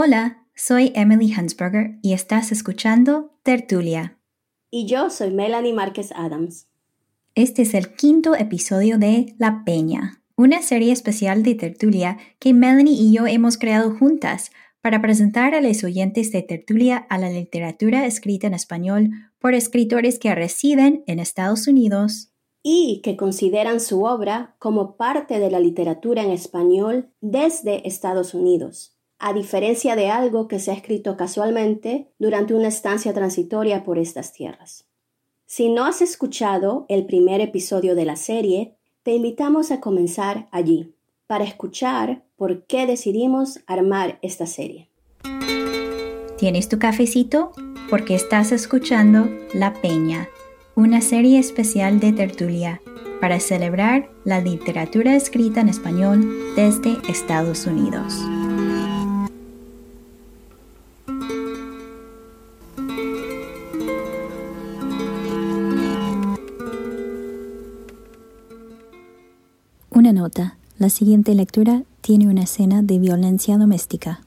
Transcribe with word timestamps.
Hola, 0.00 0.46
soy 0.54 0.92
Emily 0.94 1.32
Hansberger 1.32 1.98
y 2.02 2.12
estás 2.12 2.52
escuchando 2.52 3.32
Tertulia. 3.42 4.16
Y 4.70 4.86
yo 4.86 5.10
soy 5.10 5.32
Melanie 5.32 5.72
Márquez 5.72 6.12
Adams. 6.14 6.68
Este 7.34 7.62
es 7.62 7.74
el 7.74 7.96
quinto 7.96 8.36
episodio 8.36 8.96
de 8.96 9.34
La 9.38 9.64
Peña, 9.64 10.22
una 10.36 10.62
serie 10.62 10.92
especial 10.92 11.42
de 11.42 11.56
Tertulia 11.56 12.16
que 12.38 12.54
Melanie 12.54 12.94
y 12.94 13.12
yo 13.12 13.26
hemos 13.26 13.58
creado 13.58 13.90
juntas 13.90 14.52
para 14.82 15.02
presentar 15.02 15.56
a 15.56 15.60
los 15.60 15.82
oyentes 15.82 16.30
de 16.30 16.42
Tertulia 16.42 16.98
a 17.10 17.18
la 17.18 17.30
literatura 17.30 18.06
escrita 18.06 18.46
en 18.46 18.54
español 18.54 19.10
por 19.40 19.54
escritores 19.54 20.20
que 20.20 20.32
residen 20.32 21.02
en 21.08 21.18
Estados 21.18 21.66
Unidos 21.66 22.30
y 22.62 23.00
que 23.02 23.16
consideran 23.16 23.80
su 23.80 24.04
obra 24.04 24.54
como 24.60 24.96
parte 24.96 25.40
de 25.40 25.50
la 25.50 25.58
literatura 25.58 26.22
en 26.22 26.30
español 26.30 27.10
desde 27.20 27.88
Estados 27.88 28.32
Unidos 28.32 28.94
a 29.18 29.32
diferencia 29.32 29.96
de 29.96 30.10
algo 30.10 30.48
que 30.48 30.58
se 30.58 30.70
ha 30.70 30.74
escrito 30.74 31.16
casualmente 31.16 32.08
durante 32.18 32.54
una 32.54 32.68
estancia 32.68 33.12
transitoria 33.12 33.84
por 33.84 33.98
estas 33.98 34.32
tierras. 34.32 34.84
Si 35.46 35.70
no 35.70 35.84
has 35.84 36.02
escuchado 36.02 36.86
el 36.88 37.06
primer 37.06 37.40
episodio 37.40 37.94
de 37.94 38.04
la 38.04 38.16
serie, 38.16 38.76
te 39.02 39.14
invitamos 39.14 39.70
a 39.70 39.80
comenzar 39.80 40.48
allí, 40.50 40.94
para 41.26 41.44
escuchar 41.44 42.22
por 42.36 42.64
qué 42.64 42.86
decidimos 42.86 43.60
armar 43.66 44.18
esta 44.22 44.46
serie. 44.46 44.88
¿Tienes 46.38 46.68
tu 46.68 46.78
cafecito? 46.78 47.52
Porque 47.90 48.14
estás 48.14 48.52
escuchando 48.52 49.28
La 49.54 49.74
Peña, 49.74 50.28
una 50.74 51.00
serie 51.00 51.38
especial 51.38 52.00
de 52.00 52.12
tertulia 52.12 52.80
para 53.20 53.40
celebrar 53.40 54.10
la 54.24 54.40
literatura 54.40 55.16
escrita 55.16 55.60
en 55.60 55.68
español 55.68 56.54
desde 56.54 56.98
Estados 57.10 57.66
Unidos. 57.66 58.14
La 70.78 70.90
siguiente 70.90 71.34
lectura 71.34 71.82
tiene 72.02 72.28
una 72.28 72.42
escena 72.42 72.82
de 72.82 73.00
violencia 73.00 73.58
doméstica. 73.58 74.20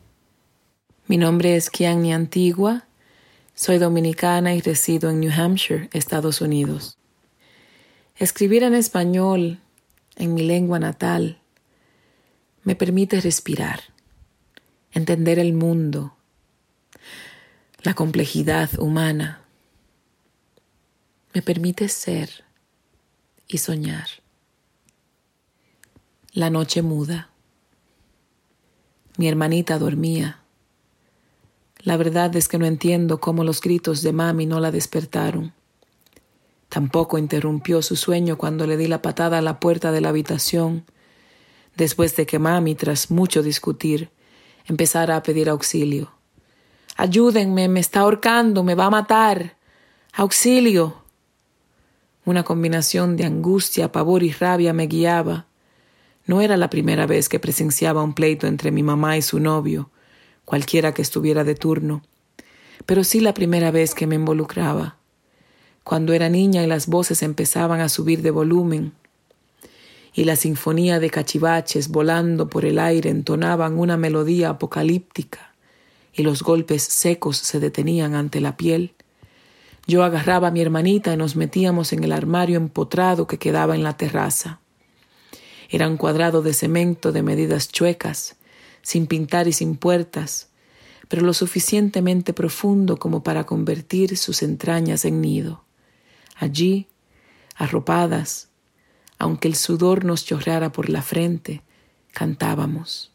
Mi 1.07 1.15
nombre 1.15 1.55
es 1.55 1.69
Kiani 1.69 2.13
Antigua. 2.13 2.87
Soy 3.55 3.77
dominicana 3.77 4.53
y 4.53 4.59
resido 4.59 5.09
en 5.09 5.21
New 5.21 5.31
Hampshire, 5.31 5.89
Estados 5.93 6.41
Unidos. 6.41 6.97
Escribir 8.17 8.63
en 8.63 8.73
español, 8.73 9.61
en 10.17 10.33
mi 10.33 10.43
lengua 10.43 10.77
natal, 10.77 11.39
me 12.65 12.75
permite 12.75 13.21
respirar, 13.21 13.83
entender 14.91 15.39
el 15.39 15.53
mundo, 15.53 16.17
la 17.81 17.93
complejidad 17.93 18.77
humana. 18.77 19.45
Me 21.33 21.41
permite 21.41 21.87
ser 21.87 22.43
y 23.47 23.59
soñar. 23.59 24.20
La 26.33 26.49
noche 26.49 26.81
muda. 26.81 27.29
Mi 29.17 29.27
hermanita 29.27 29.77
dormía. 29.77 30.39
La 31.79 31.97
verdad 31.97 32.33
es 32.37 32.47
que 32.47 32.57
no 32.57 32.65
entiendo 32.65 33.19
cómo 33.19 33.43
los 33.43 33.59
gritos 33.59 34.01
de 34.01 34.13
mami 34.13 34.45
no 34.45 34.61
la 34.61 34.71
despertaron. 34.71 35.51
Tampoco 36.69 37.17
interrumpió 37.17 37.81
su 37.81 37.97
sueño 37.97 38.37
cuando 38.37 38.65
le 38.65 38.77
di 38.77 38.87
la 38.87 39.01
patada 39.01 39.39
a 39.39 39.41
la 39.41 39.59
puerta 39.59 39.91
de 39.91 39.99
la 39.99 40.07
habitación, 40.07 40.85
después 41.75 42.15
de 42.15 42.25
que 42.25 42.39
mami, 42.39 42.75
tras 42.75 43.11
mucho 43.11 43.43
discutir, 43.43 44.09
empezara 44.67 45.17
a 45.17 45.23
pedir 45.23 45.49
auxilio. 45.49 46.13
Ayúdenme, 46.95 47.67
me 47.67 47.81
está 47.81 47.99
ahorcando, 47.99 48.63
me 48.63 48.75
va 48.75 48.85
a 48.85 48.89
matar. 48.89 49.57
Auxilio. 50.13 51.03
Una 52.23 52.43
combinación 52.43 53.17
de 53.17 53.25
angustia, 53.25 53.91
pavor 53.91 54.23
y 54.23 54.31
rabia 54.31 54.71
me 54.71 54.87
guiaba 54.87 55.50
no 56.25 56.41
era 56.41 56.57
la 56.57 56.69
primera 56.69 57.07
vez 57.07 57.29
que 57.29 57.39
presenciaba 57.39 58.03
un 58.03 58.13
pleito 58.13 58.47
entre 58.47 58.71
mi 58.71 58.83
mamá 58.83 59.17
y 59.17 59.21
su 59.21 59.39
novio, 59.39 59.89
cualquiera 60.45 60.93
que 60.93 61.01
estuviera 61.01 61.43
de 61.43 61.55
turno, 61.55 62.03
pero 62.85 63.03
sí 63.03 63.19
la 63.19 63.33
primera 63.33 63.71
vez 63.71 63.95
que 63.95 64.07
me 64.07 64.15
involucraba, 64.15 64.97
cuando 65.83 66.13
era 66.13 66.29
niña 66.29 66.63
y 66.63 66.67
las 66.67 66.87
voces 66.87 67.23
empezaban 67.23 67.81
a 67.81 67.89
subir 67.89 68.21
de 68.21 68.31
volumen, 68.31 68.93
y 70.13 70.25
la 70.25 70.35
sinfonía 70.35 70.99
de 70.99 71.09
cachivaches 71.09 71.87
volando 71.87 72.49
por 72.49 72.65
el 72.65 72.79
aire 72.79 73.09
entonaban 73.09 73.79
una 73.79 73.97
melodía 73.97 74.49
apocalíptica, 74.49 75.53
y 76.13 76.23
los 76.23 76.43
golpes 76.43 76.83
secos 76.83 77.37
se 77.37 77.59
detenían 77.59 78.15
ante 78.15 78.41
la 78.41 78.57
piel. 78.57 78.93
Yo 79.87 80.03
agarraba 80.03 80.49
a 80.49 80.51
mi 80.51 80.61
hermanita 80.61 81.13
y 81.13 81.17
nos 81.17 81.35
metíamos 81.35 81.93
en 81.93 82.03
el 82.03 82.11
armario 82.11 82.57
empotrado 82.57 83.27
que 83.27 83.39
quedaba 83.39 83.75
en 83.75 83.83
la 83.83 83.95
terraza. 83.95 84.59
Era 85.73 85.87
un 85.87 85.95
cuadrado 85.95 86.41
de 86.41 86.53
cemento 86.53 87.13
de 87.13 87.23
medidas 87.23 87.69
chuecas, 87.69 88.35
sin 88.81 89.07
pintar 89.07 89.47
y 89.47 89.53
sin 89.53 89.77
puertas, 89.77 90.49
pero 91.07 91.21
lo 91.21 91.33
suficientemente 91.33 92.33
profundo 92.33 92.97
como 92.97 93.23
para 93.23 93.45
convertir 93.45 94.17
sus 94.17 94.43
entrañas 94.43 95.05
en 95.05 95.21
nido. 95.21 95.63
Allí, 96.35 96.87
arropadas, 97.55 98.49
aunque 99.17 99.47
el 99.47 99.55
sudor 99.55 100.03
nos 100.03 100.25
chorreara 100.25 100.73
por 100.73 100.89
la 100.89 101.01
frente, 101.01 101.61
cantábamos. 102.11 103.11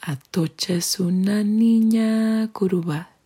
Atocha 0.00 0.74
es 0.74 1.00
una 1.00 1.42
niña 1.42 2.48
curubá, 2.52 3.16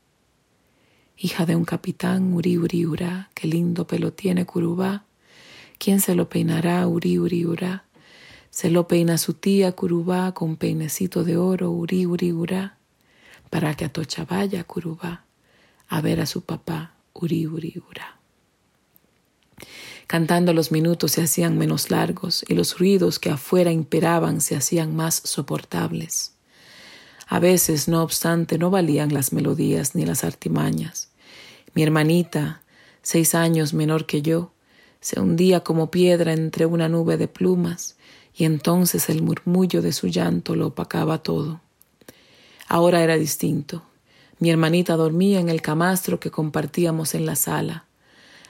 hija 1.18 1.44
de 1.44 1.56
un 1.56 1.66
capitán 1.66 2.32
uri 2.32 2.56
uri 2.56 2.86
ura, 2.86 3.30
qué 3.34 3.48
lindo 3.48 3.86
pelo 3.86 4.14
tiene 4.14 4.46
curubá, 4.46 5.04
¿quién 5.78 6.00
se 6.00 6.14
lo 6.14 6.30
peinará 6.30 6.86
uri 6.88 7.18
uri 7.18 7.44
ura? 7.44 7.83
Se 8.54 8.70
lo 8.70 8.86
peina 8.86 9.18
su 9.18 9.34
tía 9.34 9.72
Curubá 9.72 10.32
con 10.32 10.54
peinecito 10.54 11.24
de 11.24 11.36
oro, 11.36 11.72
uri, 11.72 12.06
uri, 12.06 12.32
urá, 12.32 12.78
para 13.50 13.74
que 13.74 13.84
Atocha 13.84 14.24
vaya 14.24 14.62
Curubá 14.62 15.24
a 15.88 16.00
ver 16.00 16.20
a 16.20 16.26
su 16.26 16.42
papá, 16.42 16.94
uri, 17.14 17.48
uri, 17.48 17.82
urá. 17.90 18.16
Cantando 20.06 20.52
los 20.52 20.70
minutos 20.70 21.10
se 21.10 21.22
hacían 21.22 21.58
menos 21.58 21.90
largos 21.90 22.44
y 22.46 22.54
los 22.54 22.78
ruidos 22.78 23.18
que 23.18 23.30
afuera 23.30 23.72
imperaban 23.72 24.40
se 24.40 24.54
hacían 24.54 24.94
más 24.94 25.16
soportables. 25.16 26.34
A 27.26 27.40
veces, 27.40 27.88
no 27.88 28.04
obstante, 28.04 28.56
no 28.56 28.70
valían 28.70 29.12
las 29.12 29.32
melodías 29.32 29.96
ni 29.96 30.06
las 30.06 30.22
artimañas. 30.22 31.10
Mi 31.74 31.82
hermanita, 31.82 32.62
seis 33.02 33.34
años 33.34 33.74
menor 33.74 34.06
que 34.06 34.22
yo, 34.22 34.52
se 35.00 35.18
hundía 35.18 35.64
como 35.64 35.90
piedra 35.90 36.32
entre 36.32 36.66
una 36.66 36.88
nube 36.88 37.16
de 37.16 37.26
plumas 37.26 37.96
y 38.36 38.44
entonces 38.44 39.08
el 39.08 39.22
murmullo 39.22 39.80
de 39.80 39.92
su 39.92 40.08
llanto 40.08 40.56
lo 40.56 40.68
opacaba 40.68 41.18
todo. 41.18 41.60
Ahora 42.68 43.02
era 43.02 43.16
distinto. 43.16 43.82
Mi 44.38 44.50
hermanita 44.50 44.96
dormía 44.96 45.38
en 45.40 45.48
el 45.48 45.62
camastro 45.62 46.18
que 46.18 46.30
compartíamos 46.30 47.14
en 47.14 47.26
la 47.26 47.36
sala. 47.36 47.84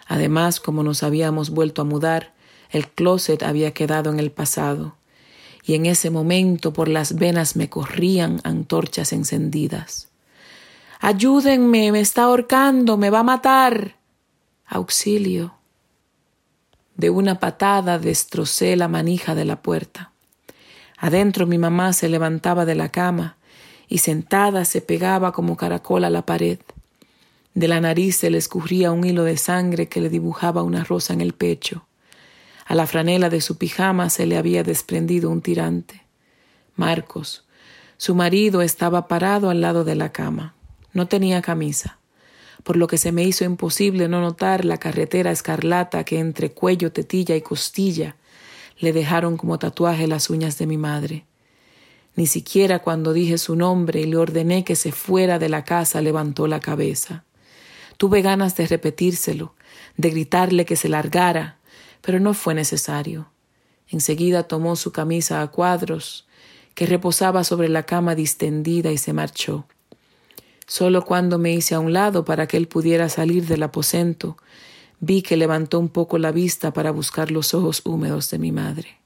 Además, 0.07 0.61
como 0.61 0.83
nos 0.83 1.03
habíamos 1.03 1.51
vuelto 1.51 1.83
a 1.83 1.85
mudar, 1.85 2.33
el 2.71 2.89
closet 2.89 3.43
había 3.43 3.73
quedado 3.73 4.11
en 4.11 4.19
el 4.19 4.31
pasado, 4.31 4.97
y 5.65 5.75
en 5.75 5.87
ese 5.87 6.11
momento 6.11 6.73
por 6.73 6.89
las 6.89 7.15
venas 7.15 7.57
me 7.57 7.71
corrían 7.71 8.41
antorchas 8.45 9.13
encendidas. 9.13 10.09
Ayúdenme, 11.01 11.93
me 11.93 12.01
está 12.01 12.25
ahorcando, 12.25 12.97
me 12.97 13.11
va 13.11 13.21
a 13.21 13.25
matar. 13.25 13.97
Auxilio. 14.67 15.55
De 16.97 17.11
una 17.11 17.41
patada 17.41 17.99
destrocé 17.99 18.77
la 18.77 18.89
manija 18.89 19.35
de 19.35 19.45
la 19.45 19.63
puerta. 19.63 20.13
Adentro 20.97 21.47
mi 21.47 21.59
mamá 21.59 21.93
se 21.93 22.09
levantaba 22.09 22.65
de 22.65 22.75
la 22.75 22.91
cama 22.91 23.37
y 23.89 23.99
sentada 23.99 24.65
se 24.65 24.81
pegaba 24.81 25.33
como 25.33 25.57
caracol 25.57 26.05
a 26.05 26.11
la 26.11 26.25
pared. 26.25 26.59
De 27.55 27.69
la 27.69 27.81
nariz 27.81 28.17
se 28.17 28.31
le 28.31 28.39
escurría 28.39 28.93
un 28.93 29.05
hilo 29.05 29.25
de 29.25 29.37
sangre 29.37 29.89
que 29.89 30.01
le 30.01 30.09
dibujaba 30.09 30.63
una 30.63 30.85
rosa 30.85 31.13
en 31.13 31.21
el 31.21 31.33
pecho. 31.33 31.87
A 32.67 32.75
la 32.75 32.87
franela 32.87 33.29
de 33.29 33.41
su 33.41 33.59
pijama 33.59 34.09
se 34.09 34.27
le 34.27 34.37
había 34.37 34.63
desprendido 34.63 35.31
un 35.31 35.43
tirante. 35.43 36.03
Marcos, 36.77 37.45
su 37.97 38.15
marido, 38.15 38.63
estaba 38.63 39.07
parado 39.09 39.51
al 39.51 39.61
lado 39.61 39.85
de 39.85 39.95
la 39.95 40.11
cama. 40.11 40.55
No 40.93 41.07
tenía 41.07 41.43
camisa 41.43 41.99
por 42.65 42.77
lo 42.77 42.89
que 42.89 42.99
se 42.99 43.13
me 43.13 43.23
hizo 43.23 43.45
imposible 43.45 44.09
no 44.09 44.21
notar 44.21 44.65
la 44.65 44.79
carretera 44.79 45.31
escarlata 45.31 46.03
que 46.03 46.19
entre 46.19 46.51
cuello, 46.51 46.91
tetilla 46.91 47.37
y 47.37 47.43
costilla 47.43 48.17
le 48.79 48.93
dejaron 48.93 49.37
como 49.37 49.59
tatuaje 49.59 50.09
las 50.09 50.31
uñas 50.31 50.59
de 50.59 50.67
mi 50.67 50.79
madre. 50.79 51.25
Ni 52.17 52.27
siquiera 52.27 52.81
cuando 52.81 53.13
dije 53.13 53.39
su 53.39 53.55
nombre 53.55 54.01
y 54.01 54.07
le 54.07 54.17
ordené 54.17 54.65
que 54.65 54.77
se 54.77 54.93
fuera 54.93 55.39
de 55.39 55.49
la 55.49 55.65
casa 55.65 56.01
levantó 56.01 56.47
la 56.47 56.61
cabeza. 56.61 57.25
Tuve 57.97 58.23
ganas 58.23 58.57
de 58.57 58.67
repetírselo, 58.67 59.55
de 59.97 60.11
gritarle 60.11 60.65
que 60.65 60.77
se 60.77 60.89
largara, 60.89 61.59
pero 62.01 62.19
no 62.19 62.35
fue 62.35 62.55
necesario. 62.55 63.29
Enseguida 63.89 64.45
tomó 64.45 64.75
su 64.77 64.91
camisa 64.91 65.43
a 65.43 65.49
cuadros, 65.49 66.27
que 66.75 66.87
reposaba 66.87 67.45
sobre 67.45 67.69
la 67.69 67.85
cama 67.85 68.15
distendida 68.15 68.91
y 68.91 68.99
se 68.99 69.13
marchó. 69.13 69.67
Solo 70.67 71.05
cuando 71.05 71.39
me 71.39 71.53
hice 71.53 71.75
a 71.75 71.81
un 71.81 71.93
lado 71.93 72.25
para 72.25 72.47
que 72.47 72.57
él 72.57 72.69
pudiera 72.69 73.09
salir 73.09 73.47
del 73.47 73.63
aposento, 73.63 74.37
vi 75.01 75.23
que 75.23 75.37
levantó 75.37 75.79
un 75.79 75.89
poco 75.89 76.19
la 76.19 76.33
vista 76.33 76.73
para 76.73 76.91
buscar 76.91 77.31
los 77.31 77.55
ojos 77.55 77.83
húmedos 77.85 78.31
de 78.31 78.39
mi 78.39 78.53
madre. 78.53 78.99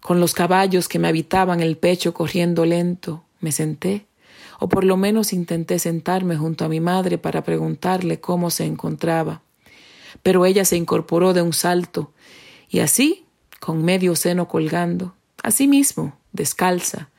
Con 0.00 0.20
los 0.20 0.34
caballos 0.34 0.88
que 0.88 1.00
me 1.00 1.08
habitaban 1.08 1.60
el 1.60 1.76
pecho 1.76 2.14
corriendo 2.14 2.64
lento, 2.64 3.24
me 3.40 3.50
senté, 3.50 4.06
o 4.60 4.68
por 4.68 4.84
lo 4.84 4.96
menos 4.96 5.32
intenté 5.32 5.78
sentarme 5.78 6.36
junto 6.36 6.64
a 6.64 6.68
mi 6.68 6.80
madre 6.80 7.18
para 7.18 7.42
preguntarle 7.42 8.20
cómo 8.20 8.50
se 8.50 8.64
encontraba. 8.64 9.42
Pero 10.22 10.46
ella 10.46 10.64
se 10.64 10.76
incorporó 10.76 11.34
de 11.34 11.42
un 11.42 11.52
salto, 11.52 12.12
y 12.68 12.78
así, 12.78 13.26
con 13.60 13.84
medio 13.84 14.14
seno 14.14 14.48
colgando, 14.48 15.14
así 15.42 15.66
mismo, 15.66 16.16
descalza, 16.32 17.10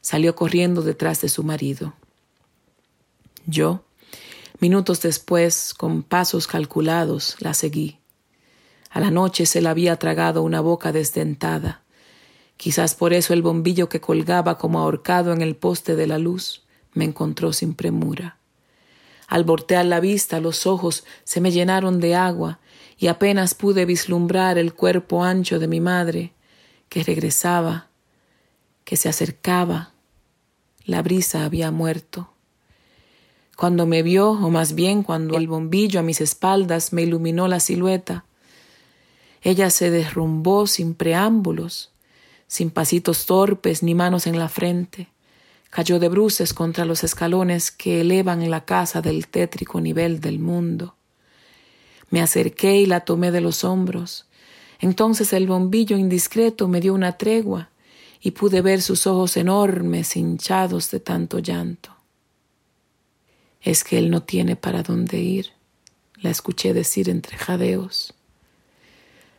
salió 0.00 0.34
corriendo 0.34 0.82
detrás 0.82 1.20
de 1.20 1.28
su 1.28 1.42
marido. 1.42 1.94
Yo, 3.46 3.84
minutos 4.60 5.02
después, 5.02 5.74
con 5.74 6.02
pasos 6.02 6.46
calculados, 6.46 7.36
la 7.40 7.54
seguí. 7.54 7.98
A 8.90 9.00
la 9.00 9.10
noche 9.10 9.46
se 9.46 9.60
la 9.60 9.70
había 9.70 9.96
tragado 9.96 10.42
una 10.42 10.60
boca 10.60 10.92
desdentada. 10.92 11.82
Quizás 12.56 12.94
por 12.94 13.12
eso 13.12 13.32
el 13.32 13.42
bombillo 13.42 13.88
que 13.88 14.00
colgaba 14.00 14.58
como 14.58 14.80
ahorcado 14.80 15.32
en 15.32 15.42
el 15.42 15.56
poste 15.56 15.96
de 15.96 16.06
la 16.06 16.18
luz 16.18 16.64
me 16.92 17.04
encontró 17.04 17.52
sin 17.52 17.74
premura. 17.74 18.36
Al 19.28 19.44
voltear 19.44 19.86
la 19.86 20.00
vista 20.00 20.40
los 20.40 20.66
ojos 20.66 21.04
se 21.22 21.40
me 21.40 21.52
llenaron 21.52 22.00
de 22.00 22.16
agua 22.16 22.58
y 22.98 23.06
apenas 23.06 23.54
pude 23.54 23.86
vislumbrar 23.86 24.58
el 24.58 24.74
cuerpo 24.74 25.22
ancho 25.22 25.60
de 25.60 25.68
mi 25.68 25.80
madre, 25.80 26.34
que 26.88 27.04
regresaba, 27.04 27.88
que 28.84 28.96
se 28.96 29.08
acercaba. 29.08 29.92
La 30.84 31.00
brisa 31.00 31.44
había 31.44 31.70
muerto. 31.70 32.29
Cuando 33.60 33.84
me 33.84 34.02
vio, 34.02 34.30
o 34.30 34.48
más 34.48 34.74
bien 34.74 35.02
cuando 35.02 35.36
el 35.36 35.46
bombillo 35.46 36.00
a 36.00 36.02
mis 36.02 36.22
espaldas 36.22 36.94
me 36.94 37.02
iluminó 37.02 37.46
la 37.46 37.60
silueta, 37.60 38.24
ella 39.42 39.68
se 39.68 39.90
derrumbó 39.90 40.66
sin 40.66 40.94
preámbulos, 40.94 41.90
sin 42.46 42.70
pasitos 42.70 43.26
torpes 43.26 43.82
ni 43.82 43.94
manos 43.94 44.26
en 44.26 44.38
la 44.38 44.48
frente. 44.48 45.08
Cayó 45.68 45.98
de 45.98 46.08
bruces 46.08 46.54
contra 46.54 46.86
los 46.86 47.04
escalones 47.04 47.70
que 47.70 48.00
elevan 48.00 48.50
la 48.50 48.64
casa 48.64 49.02
del 49.02 49.28
tétrico 49.28 49.78
nivel 49.78 50.20
del 50.22 50.38
mundo. 50.38 50.94
Me 52.08 52.22
acerqué 52.22 52.78
y 52.78 52.86
la 52.86 53.00
tomé 53.00 53.30
de 53.30 53.42
los 53.42 53.62
hombros. 53.62 54.24
Entonces 54.78 55.34
el 55.34 55.46
bombillo 55.46 55.98
indiscreto 55.98 56.66
me 56.66 56.80
dio 56.80 56.94
una 56.94 57.18
tregua 57.18 57.68
y 58.22 58.30
pude 58.30 58.62
ver 58.62 58.80
sus 58.80 59.06
ojos 59.06 59.36
enormes 59.36 60.16
hinchados 60.16 60.90
de 60.90 61.00
tanto 61.00 61.40
llanto 61.40 61.99
es 63.60 63.84
que 63.84 63.98
él 63.98 64.10
no 64.10 64.22
tiene 64.22 64.56
para 64.56 64.82
dónde 64.82 65.18
ir, 65.18 65.52
la 66.16 66.30
escuché 66.30 66.72
decir 66.72 67.08
entre 67.08 67.36
jadeos. 67.36 68.14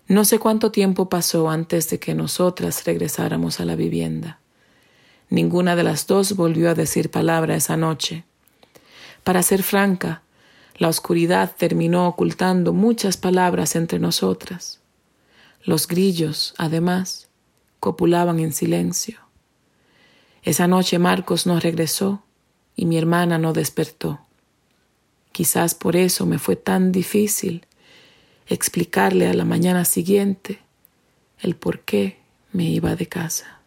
No 0.08 0.26
sé 0.26 0.40
cuánto 0.40 0.72
tiempo 0.72 1.10
pasó 1.10 1.50
antes 1.50 1.90
de 1.90 2.00
que 2.00 2.14
nosotras 2.14 2.84
regresáramos 2.86 3.60
a 3.60 3.66
la 3.66 3.76
vivienda. 3.76 4.40
Ninguna 5.30 5.76
de 5.76 5.84
las 5.84 6.08
dos 6.08 6.36
volvió 6.36 6.70
a 6.70 6.74
decir 6.74 7.10
palabra 7.10 7.56
esa 7.56 7.78
noche. 7.78 8.26
Para 9.24 9.44
ser 9.44 9.64
franca, 9.64 10.24
la 10.78 10.90
oscuridad 10.90 11.56
terminó 11.58 12.08
ocultando 12.08 12.74
muchas 12.74 13.16
palabras 13.16 13.76
entre 13.76 14.00
nosotras. 14.00 14.82
Los 15.64 15.88
grillos, 15.88 16.54
además, 16.58 17.30
copulaban 17.80 18.40
en 18.40 18.52
silencio. 18.52 19.20
Esa 20.44 20.68
noche 20.68 21.00
Marcos 21.00 21.46
no 21.46 21.60
regresó 21.60 22.24
y 22.76 22.86
mi 22.86 22.98
hermana 22.98 23.38
no 23.38 23.54
despertó. 23.54 24.20
Quizás 25.32 25.76
por 25.76 25.96
eso 25.96 26.26
me 26.26 26.40
fue 26.40 26.56
tan 26.56 26.92
difícil 26.92 27.66
explicarle 28.48 29.28
a 29.28 29.34
la 29.34 29.46
mañana 29.46 29.86
siguiente 29.86 30.60
el 31.40 31.56
por 31.56 31.80
qué 31.82 32.18
me 32.52 32.66
iba 32.66 32.96
de 32.96 33.08
casa. 33.08 33.61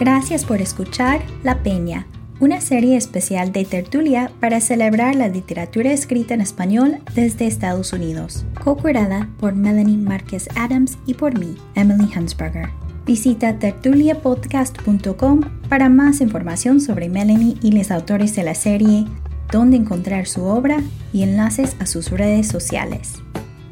Gracias 0.00 0.46
por 0.46 0.62
escuchar 0.62 1.20
La 1.42 1.62
Peña, 1.62 2.06
una 2.40 2.62
serie 2.62 2.96
especial 2.96 3.52
de 3.52 3.66
tertulia 3.66 4.32
para 4.40 4.62
celebrar 4.62 5.14
la 5.14 5.28
literatura 5.28 5.92
escrita 5.92 6.32
en 6.32 6.40
español 6.40 7.00
desde 7.14 7.46
Estados 7.46 7.92
Unidos, 7.92 8.46
co-curada 8.64 9.28
por 9.38 9.54
Melanie 9.54 9.98
Márquez 9.98 10.48
Adams 10.56 10.96
y 11.04 11.12
por 11.12 11.38
mí, 11.38 11.54
Emily 11.74 12.10
Hansberger. 12.14 12.70
Visita 13.04 13.58
tertuliapodcast.com 13.58 15.40
para 15.68 15.90
más 15.90 16.22
información 16.22 16.80
sobre 16.80 17.10
Melanie 17.10 17.58
y 17.60 17.72
los 17.72 17.90
autores 17.90 18.34
de 18.34 18.44
la 18.44 18.54
serie, 18.54 19.04
dónde 19.52 19.76
encontrar 19.76 20.26
su 20.26 20.44
obra 20.44 20.78
y 21.12 21.24
enlaces 21.24 21.76
a 21.78 21.84
sus 21.84 22.10
redes 22.10 22.48
sociales. 22.48 23.16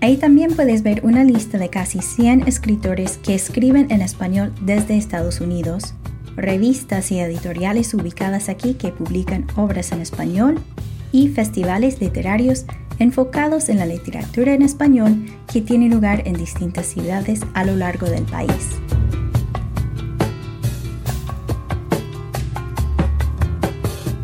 Ahí 0.03 0.19
también 0.19 0.55
puedes 0.55 0.83
ver 0.83 1.01
una 1.05 1.25
lista 1.25 1.57
de 1.57 1.71
casi 1.71 2.03
100 2.03 2.47
escritores 2.47 3.17
que 3.17 3.35
escriben 3.35 3.91
en 3.91 4.03
español 4.03 4.53
desde 4.61 4.99
Estados 4.99 5.41
Unidos 5.41 5.95
revistas 6.39 7.11
y 7.11 7.19
editoriales 7.19 7.93
ubicadas 7.95 8.49
aquí 8.49 8.75
que 8.75 8.93
publican 8.93 9.47
obras 9.57 9.93
en 9.93 10.01
español 10.01 10.59
y 11.13 11.29
festivales 11.29 12.01
literarios 12.01 12.65
enfocados 12.99 13.69
en 13.69 13.79
la 13.79 13.87
literatura 13.87 14.55
en 14.55 14.63
español 14.63 15.27
que 15.53 15.61
tienen 15.61 15.91
lugar 15.91 16.23
en 16.27 16.35
distintas 16.35 16.87
ciudades 16.87 17.41
a 17.55 17.65
lo 17.65 17.77
largo 17.77 18.07
del 18.07 18.25
país. 18.25 18.79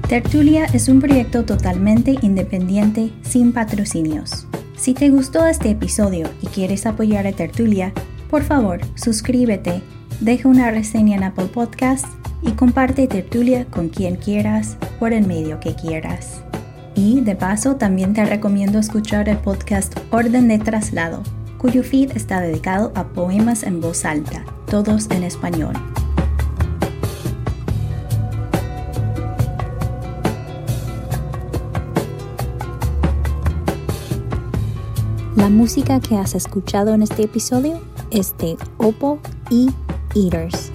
Tertulia 0.08 0.66
es 0.66 0.88
un 0.88 1.00
proyecto 1.00 1.44
totalmente 1.44 2.16
independiente 2.22 3.10
sin 3.22 3.52
patrocinios. 3.52 4.46
Si 4.76 4.92
te 4.92 5.08
gustó 5.08 5.46
este 5.46 5.70
episodio 5.70 6.28
y 6.42 6.46
quieres 6.46 6.86
apoyar 6.86 7.26
a 7.26 7.32
Tertulia, 7.32 7.92
por 8.30 8.42
favor 8.42 8.80
suscríbete 8.96 9.82
deja 10.20 10.48
una 10.48 10.70
reseña 10.70 11.16
en 11.16 11.24
Apple 11.24 11.46
Podcasts 11.46 12.08
y 12.42 12.52
comparte 12.52 13.06
tertulia 13.06 13.64
con 13.66 13.88
quien 13.88 14.16
quieras 14.16 14.76
por 14.98 15.12
el 15.12 15.26
medio 15.26 15.60
que 15.60 15.74
quieras. 15.74 16.42
Y 16.94 17.20
de 17.20 17.34
paso 17.34 17.76
también 17.76 18.14
te 18.14 18.24
recomiendo 18.24 18.78
escuchar 18.78 19.28
el 19.28 19.38
podcast 19.38 19.98
Orden 20.10 20.48
de 20.48 20.58
Traslado, 20.58 21.22
cuyo 21.58 21.82
feed 21.82 22.12
está 22.16 22.40
dedicado 22.40 22.92
a 22.94 23.04
poemas 23.04 23.62
en 23.62 23.80
voz 23.80 24.04
alta, 24.04 24.44
todos 24.70 25.10
en 25.10 25.24
español. 25.24 25.74
La 35.36 35.48
música 35.50 36.00
que 36.00 36.16
has 36.16 36.34
escuchado 36.34 36.94
en 36.94 37.02
este 37.02 37.24
episodio 37.24 37.80
es 38.10 38.36
de 38.38 38.56
Oppo 38.78 39.18
y 39.50 39.68
eaters. 40.14 40.70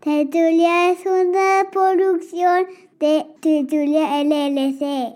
Tertulia 0.00 0.90
es 0.90 1.06
una 1.06 1.70
producción 1.70 2.66
de 2.98 3.26
Tertulia 3.40 4.22
LLC. 4.24 5.14